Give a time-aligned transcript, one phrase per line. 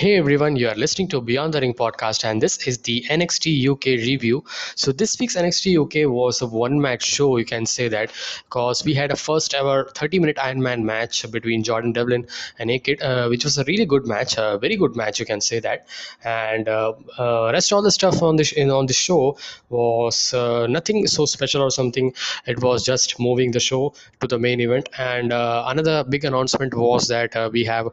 [0.00, 3.68] Hey everyone, you are listening to Beyond the Ring podcast, and this is the NXT
[3.68, 4.42] UK review.
[4.74, 8.10] So, this week's NXT UK was a one match show, you can say that,
[8.44, 12.26] because we had a first ever 30 minute Iron Man match between Jordan Devlin
[12.58, 15.42] and A-Kid, uh, which was a really good match, a very good match, you can
[15.42, 15.86] say that.
[16.24, 19.36] And uh, uh, rest all the stuff on this on the show
[19.68, 22.14] was uh, nothing so special or something.
[22.46, 24.88] It was just moving the show to the main event.
[24.96, 27.88] And uh, another big announcement was that uh, we have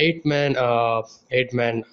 [0.00, 0.56] eight man.
[1.30, 1.84] Eight man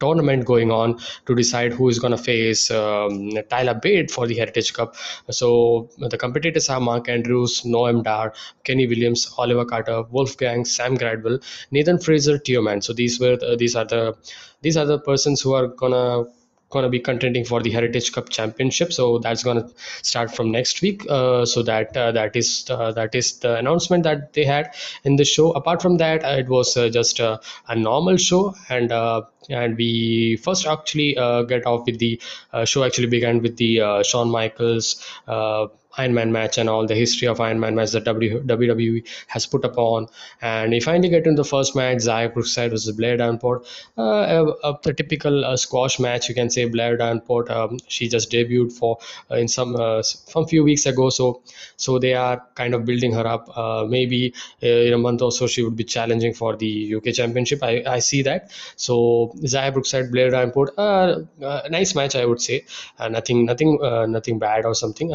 [0.00, 4.34] tournament going on to decide who is going to face um, Tyler Bate for the
[4.34, 4.96] Heritage Cup.
[5.30, 8.32] So the competitors are Mark Andrews, Noam Dar,
[8.64, 12.82] Kenny Williams, Oliver Carter, Wolfgang, Sam Gradwell, Nathan Frazer, Teoman.
[12.82, 14.16] So these were the, these are the
[14.62, 16.24] these are the persons who are gonna
[16.70, 18.92] going to be contending for the Heritage Cup Championship.
[18.92, 19.70] So that's going to
[20.02, 21.04] start from next week.
[21.08, 25.16] Uh, so that uh, that is uh, that is the announcement that they had in
[25.16, 25.52] the show.
[25.52, 27.40] Apart from that, uh, it was uh, just a,
[27.76, 31.14] normal show, and uh, and we first actually
[31.48, 32.20] get off with the
[32.64, 32.84] show.
[32.84, 35.04] Actually began with the Shawn Michaels.
[35.98, 39.64] Iron Man match and all the history of Iron Man match that WWE has put
[39.64, 40.06] upon.
[40.40, 43.66] And we finally get into the first match, Xia Brookside versus Blair Davenport.
[43.98, 46.66] Uh, a, a, typical uh, squash match, you can say.
[46.66, 48.98] Blair Davenport, um, she just debuted for
[49.30, 51.42] uh, in some uh, from few weeks ago, so
[51.76, 53.50] so they are kind of building her up.
[53.56, 57.14] Uh, maybe uh, in a month or so, she would be challenging for the UK
[57.14, 57.62] Championship.
[57.62, 58.52] I, I see that.
[58.76, 62.64] So Xia Brookside, Blair Davenport, nice match, I would say.
[62.98, 65.08] nothing, nothing, nothing bad or something.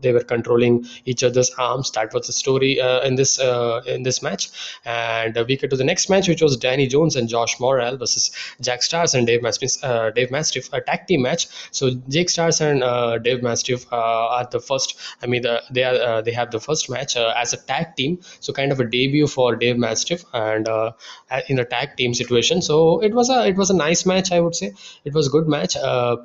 [0.00, 1.90] they were controlling each other's arms.
[1.92, 4.48] That was the story uh, in this uh, in this match.
[4.84, 8.30] And we get to the next match, which was Danny Jones and Josh Morrell versus
[8.60, 11.48] Jack Starz and Dave Mastiff, uh, Dave Mastiff, a tag team match.
[11.70, 12.80] So Jake Stars and
[13.22, 14.96] Dave Mastiff are the first.
[15.22, 18.20] I mean, the, they are they have the first match as a tag team.
[18.40, 20.68] So kind of a debut for Dave Mastiff and
[21.48, 22.62] in a tag team situation.
[22.62, 24.32] So it was a it was a nice match.
[24.32, 24.72] I would say
[25.04, 25.76] it was a good match.
[25.76, 26.16] Uh,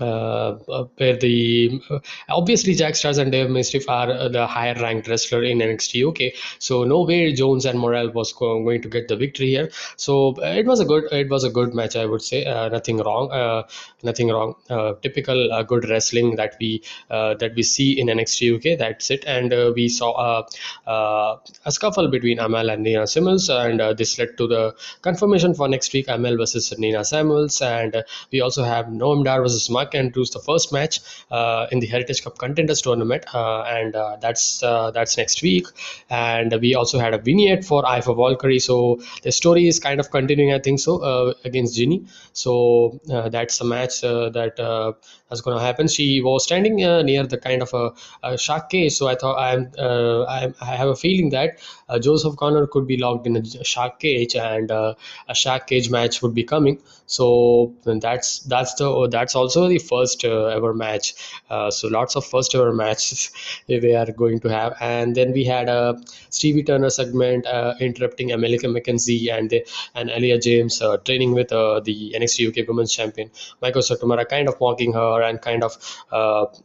[0.00, 1.98] uh, uh, where the uh,
[2.28, 6.34] obviously Jack Starz and Dave Mastiff are uh, the higher ranked wrestler in NXT UK.
[6.60, 9.70] So no way Jones and Morrell was going to get the victory here.
[9.96, 12.44] So it was a good it was a good match I would say.
[12.44, 13.32] Uh, nothing wrong.
[13.32, 13.62] uh,
[14.04, 14.54] nothing wrong.
[14.70, 18.78] Uh, typical good wrestling that we that we see in NXT UK.
[18.78, 19.24] That's it.
[19.26, 20.44] And we saw
[20.86, 25.92] a scuffle between Amale and Nina Samuels, and this led to the confirmation for next
[25.92, 30.30] week Amale versus Nina Samuels, and we also have Noam Dar versus Mark and lose
[30.30, 31.00] the first match
[31.30, 35.66] uh, in the Heritage Cup Contenders Tournament, uh, and uh, that's uh, that's next week.
[36.10, 40.10] And we also had a vignette for for Valkyrie, so the story is kind of
[40.10, 42.06] continuing, I think so, uh, against Jinny.
[42.32, 44.96] So uh, that's a match that
[45.30, 45.88] is going to happen.
[45.88, 49.70] She was standing near the kind of a, a shark cage, so I thought I'm,
[49.78, 51.58] I'm I have a feeling that
[52.00, 54.96] Joseph Connor could be locked in a shark cage, and a
[55.34, 56.80] shark cage match would be coming.
[57.06, 61.14] So that's that's the that's also the first uh, ever match.
[61.50, 63.30] Uh, so lots of first ever matches
[63.68, 64.74] we are going to have.
[64.80, 66.00] And then we had a
[66.30, 69.52] Stevie Turner segment uh, interrupting Emilia McKenzie and
[69.94, 73.30] and Aleah James training with the NXT UK Women's Champion
[73.62, 75.76] Meiko Satomura, kind of mocking her and kind of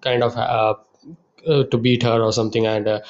[0.00, 0.34] kind of
[1.46, 3.00] uh, to beat her or something and uh,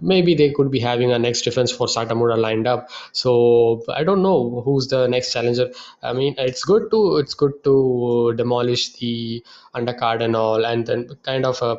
[0.00, 2.90] maybe they could be having a next defense for Satomura lined up.
[3.12, 5.70] So I don't know who's the next challenger.
[6.02, 11.08] I mean it's good to it's good to demolish the undercard and all and then
[11.22, 11.78] kind of a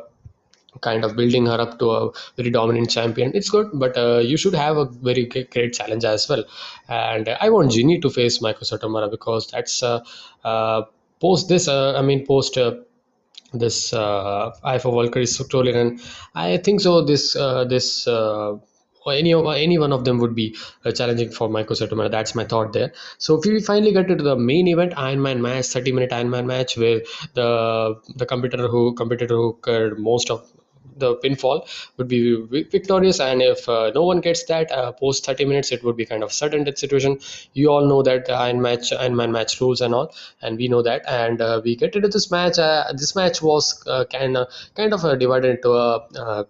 [0.80, 3.32] kind of building her up to a very dominant champion.
[3.34, 6.44] It's good but uh, you should have a very great challenge as well.
[6.88, 10.00] And i want Jinny to face Meiko Satomura because that's uh,
[10.44, 10.82] uh,
[11.20, 12.74] post this uh, i mean post uh,
[13.52, 16.00] this uh, Eye for Valkyrie storyline, and
[16.34, 17.04] I think so.
[17.04, 18.56] This uh, this uh,
[19.10, 22.10] any of any one of them would be uh, challenging for Satomura.
[22.10, 22.92] That's my thought there.
[23.18, 26.30] So if we finally get to the main event, Iron Man match, 30 minute Iron
[26.30, 27.00] Man match, where
[27.34, 30.50] the the competitor who competitor who occurred most of
[30.98, 32.36] the pinfall would be
[32.70, 33.20] victorious.
[33.20, 36.22] And if uh, no one gets that uh, post 30 minutes it would be kind
[36.22, 37.18] of certain death situation.
[37.52, 40.82] You all know that iron match iron man match rules and all and we know
[40.82, 41.02] that.
[41.06, 44.92] And uh, we get into this match uh, this match was uh, kind of kind
[44.92, 46.46] of uh, divided into a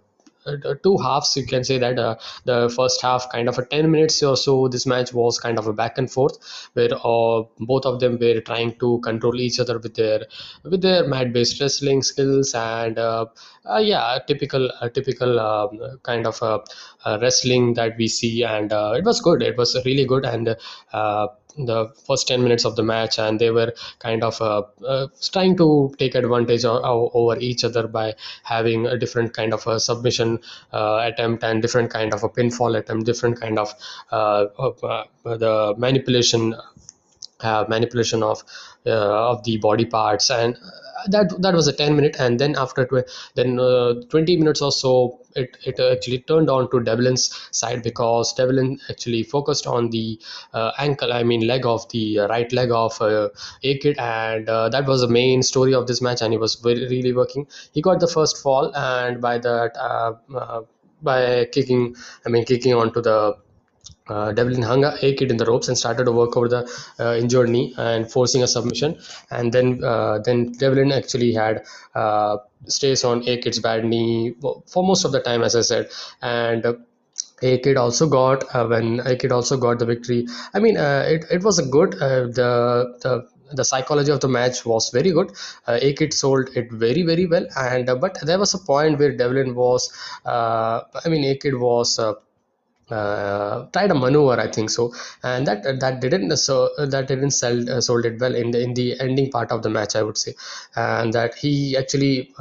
[0.83, 2.15] two halves you can say that uh,
[2.45, 5.67] the first half kind of a 10 minutes or so this match was kind of
[5.67, 6.37] a back and forth
[6.73, 10.25] where uh, both of them were trying to control each other with their
[10.63, 13.25] with their mat based wrestling skills and uh,
[13.65, 16.41] uh, yeah typical typical um, kind of
[17.21, 19.41] wrestling that we see and it was good.
[19.41, 20.55] It was really good and
[21.57, 25.57] the first 10 minutes of the match and they were kind of uh, uh, trying
[25.57, 28.13] to take advantage of, over each other by
[28.43, 30.39] having a different kind of a submission
[30.73, 33.73] uh, attempt and different kind of a pinfall attempt different kind of
[34.11, 36.55] uh, uh, the manipulation
[37.41, 38.43] have manipulation of
[38.85, 40.29] uh, of the body parts.
[40.29, 44.37] And uh, that that was a 10 minute and then after tw- then uh, 20
[44.37, 49.67] minutes or so it, it actually turned on to Devlin's side because Devlin actually focused
[49.67, 50.19] on the
[50.53, 53.29] uh, ankle I mean leg of the right leg of uh,
[53.63, 56.87] A-Kid and uh, that was the main story of this match and he was very,
[56.87, 57.47] really working.
[57.73, 60.61] He got the first fall and by that uh, uh,
[61.01, 61.95] by kicking
[62.25, 63.37] I mean kicking onto the
[64.07, 66.61] uh, Devlin hung A-Kid in the ropes and started to work over the
[66.99, 68.97] uh, injured knee and forcing a submission.
[69.29, 71.63] And then uh, then Devlin actually had
[71.95, 75.89] uh, stays on A-Kid's bad knee for most of the time, as I said.
[76.21, 76.73] And uh,
[77.41, 80.27] A-Kid also got uh, when A-Kid also got the victory.
[80.53, 84.89] I mean, it, it was a good the the the psychology of the match was
[84.91, 85.31] very good.
[85.67, 89.15] Uh, A-Kid sold it very very well, and uh, but there was a point where
[89.15, 89.91] Devlin was,
[90.25, 91.99] uh, I mean, A-Kid was.
[91.99, 92.13] Uh,
[92.91, 94.93] uh, tried a maneuver, I think so,
[95.23, 98.73] and that that didn't so that didn't sell uh, sold it well in the in
[98.73, 100.35] the ending part of the match, I would say,
[100.75, 102.33] and that he actually.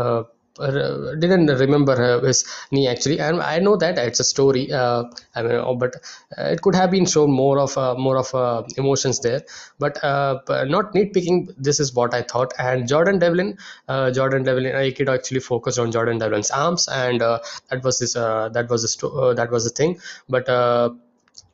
[0.59, 3.19] Uh, didn't remember his knee actually.
[3.21, 5.95] And i know that it's a story uh, I mean, oh, but
[6.37, 9.43] uh, it could have been shown more of uh, more of uh, emotions there.
[9.79, 12.53] But, uh, not nitpicking this is what i thought.
[12.59, 13.57] And jordan devlin
[13.89, 16.89] jordan devlin i could actually focus on jordan devlin's arms.
[16.89, 20.01] And that was this that was the sto- that was the thing.
[20.29, 20.49] But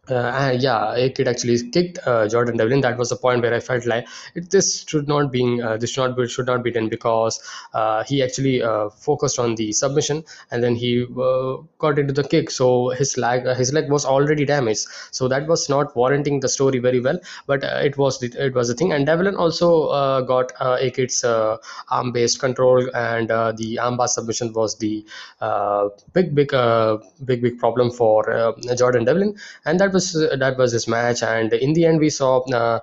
[0.08, 2.80] and yeah, A-Kid actually kicked uh, Jordan Devlin.
[2.80, 5.90] That was the point where I felt like it, this should not be uh, this
[5.90, 7.40] should not be, should not be done because
[7.72, 12.24] uh, he actually uh, focused on the submission and then he uh, got into the
[12.24, 12.50] kick.
[12.50, 14.86] So his leg uh, his leg was already damaged.
[15.10, 17.18] So that was not warranting the story very well.
[17.46, 18.92] But uh, it was the, it was a thing.
[18.92, 21.56] And Devlin also uh, got uh, A-Kid's uh,
[21.90, 25.04] arm based control and uh, the armbar submission was the
[25.40, 30.56] uh, big big uh, big big problem for uh, Jordan Devlin and that was that
[30.58, 32.79] was his match and in the end we saw uh,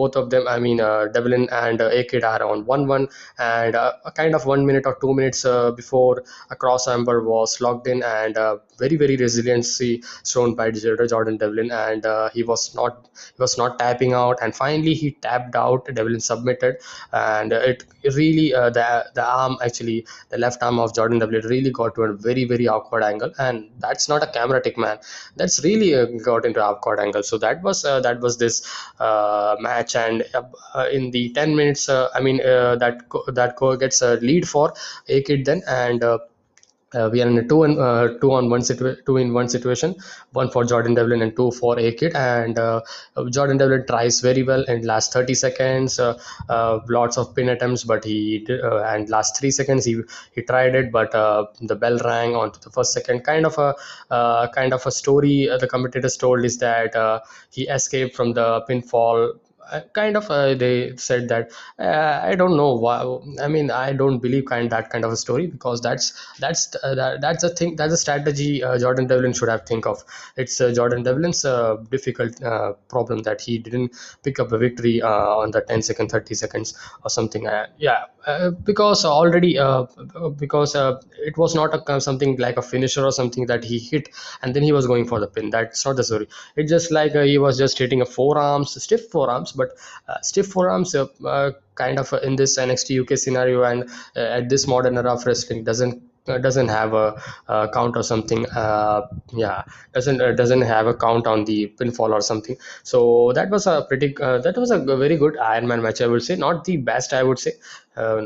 [0.00, 3.92] both of them i mean uh, devlin and uh, A-Kid are on 1-1 and uh,
[4.04, 7.86] a kind of one minute or two minutes uh, before a cross armbar was locked
[7.86, 10.02] in and uh, very very resiliency
[10.32, 14.54] shown by jordan devlin and uh, he was not he was not tapping out and
[14.54, 16.76] finally he tapped out devlin submitted
[17.12, 17.84] and uh, it
[18.14, 22.02] really uh, the the arm actually the left arm of jordan devlin really got to
[22.02, 24.98] a very very awkward angle and that's not a camera tick man.
[25.36, 27.22] That's really uh, got into awkward angle.
[27.22, 28.66] So that was uh, that was this
[28.98, 29.94] uh, match.
[29.96, 33.02] And uh, in the 10 minutes i mean that
[33.38, 34.72] that gets a lead for
[35.08, 35.62] A-Kid then.
[35.66, 36.02] And
[36.94, 39.94] uh, we are in a two and uh, two on one two in one situation.
[40.32, 42.14] One for jordan devlin and two for A-Kid.
[42.14, 42.80] And uh,
[43.30, 45.98] jordan devlin tries very well in last 30 seconds.
[45.98, 46.18] Uh,
[46.48, 50.00] uh, lots of pin attempts but he uh, and last three seconds he
[50.34, 53.22] he tried it but the bell rang onto the first second.
[53.22, 58.32] Kind of a kind of a story the commentators told is that he escaped from
[58.32, 59.38] the pinfall
[59.92, 62.98] kind of uh, they said that uh, i don't know why
[63.42, 66.06] i mean i don't believe kind that kind of a story because that's
[66.38, 69.86] that's uh, that, that's a thing that's a strategy uh, jordan devlin should have think
[69.86, 70.04] of.
[70.36, 72.40] It's uh, jordan devlin's uh, difficult
[72.88, 73.92] problem that he didn't
[74.22, 76.74] pick up a victory on the 10 second 30 seconds
[77.04, 77.48] or something
[77.78, 78.04] yeah
[78.64, 79.58] because already
[80.36, 84.08] because it was not a something like a finisher or something that he hit
[84.42, 85.50] and then he was going for the pin.
[85.50, 86.28] That's not the story.
[86.56, 89.70] It's just like he was just hitting a forearms stiff forearms but
[90.08, 94.66] uh, stiff forearms uh, uh, kind of in this NXT UK scenario and at this
[94.66, 96.02] modern era of wrestling doesn't
[96.46, 97.06] doesn't have a,
[97.72, 99.00] count or something uh,
[99.32, 99.62] yeah
[99.94, 102.56] doesn't uh, doesn't have a count on the pinfall or something.
[102.82, 106.06] So that was a pretty uh, that was a very good Iron Man match I
[106.06, 106.36] would say.
[106.36, 107.52] Not the best I would say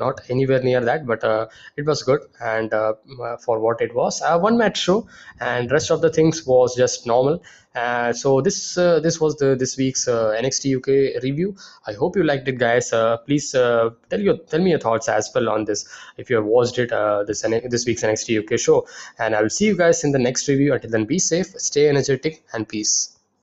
[0.05, 3.95] not anywhere near that but uh, it was good and uh, uh, for what it
[3.95, 5.07] was uh, one match show
[5.41, 7.41] and rest of the things was just normal
[7.75, 11.57] uh, so this uh, this was the this week's uh, NXT UK review.
[11.87, 12.93] I hope you liked it, guys.
[12.93, 15.89] Uh, please uh, tell your tell me your thoughts as well on this
[16.19, 18.87] if you have watched it uh, this this week's NXT UK show.
[19.19, 20.75] And I will see you guys in the next review.
[20.75, 23.17] Until then, be safe, stay energetic, and peace.